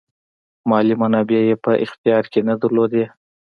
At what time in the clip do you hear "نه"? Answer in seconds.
2.49-2.53